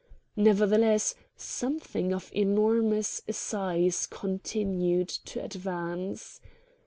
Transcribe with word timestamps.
Nevertheless 0.35 1.13
something 1.37 2.11
of 2.11 2.31
enormous 2.33 3.21
size 3.29 4.07
continued 4.07 5.09
to 5.09 5.43
advance. 5.43 6.41